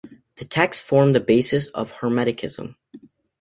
[0.37, 2.73] The texts form the basis of Hermeticism.